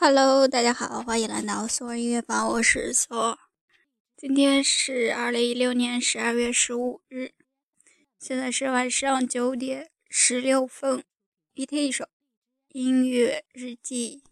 [0.00, 3.36] Hello，大家好，欢迎来到索尔音乐房，我是索尔。
[4.16, 7.32] 今天是二零一六年十二月十五日，
[8.16, 11.02] 现在是晚上九点十六分。
[11.52, 12.06] 今天一首
[12.68, 14.22] 音乐日记。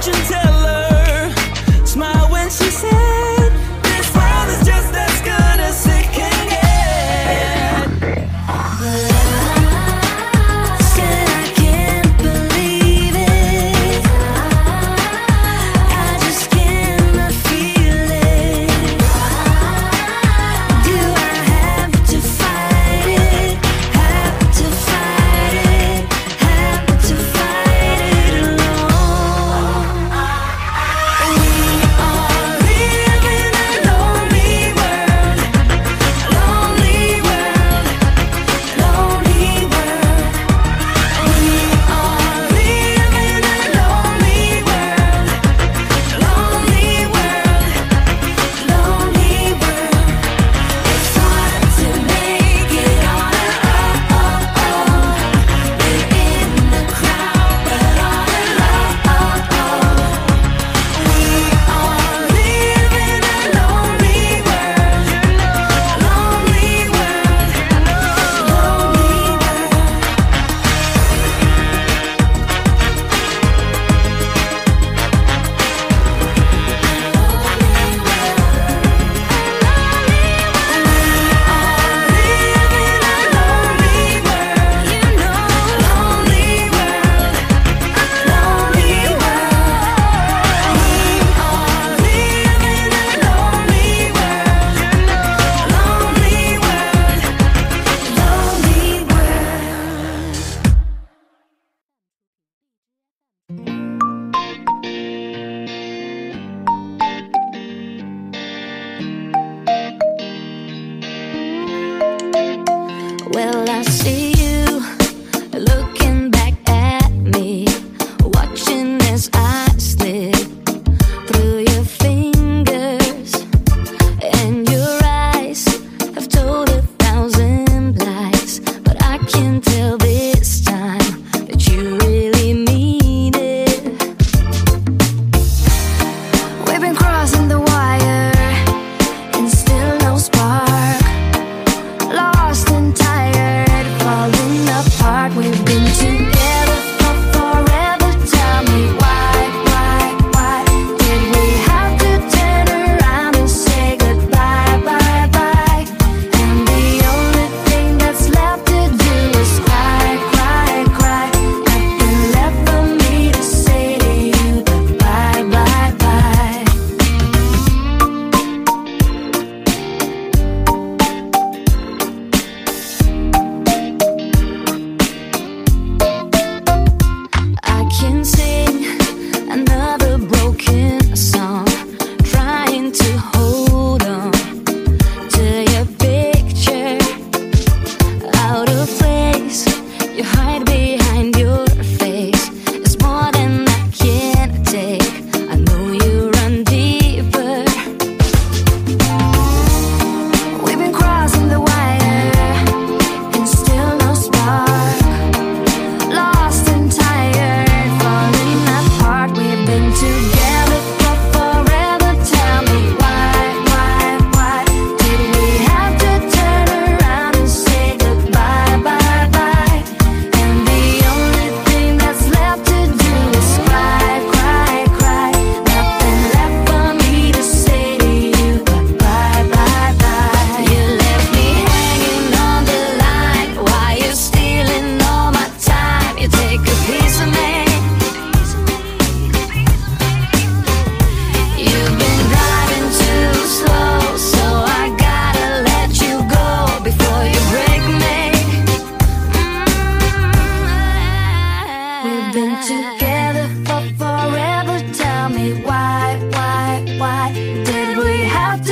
[0.00, 0.49] virgin tell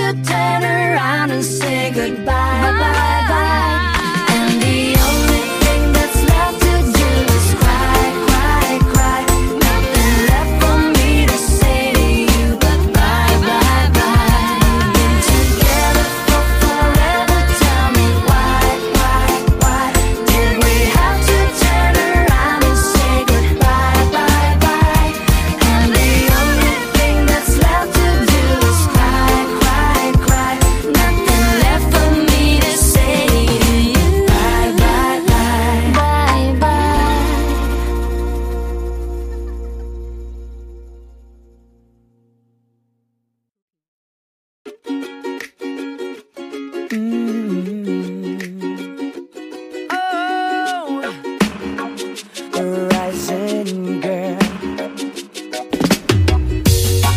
[0.09, 0.48] The day.
[52.59, 54.37] Horizon, girl.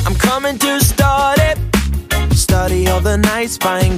[0.05, 1.57] I'm coming to start it,
[2.35, 3.90] study all the nights, buying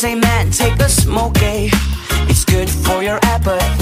[0.00, 1.68] say, man, take a smoke, eh?
[2.26, 3.79] It's good for your appetite.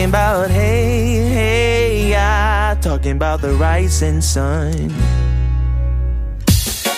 [0.00, 4.90] talking about hey, hey, yeah, talking about the rising sun.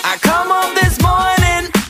[0.05, 1.82] I come up this morning.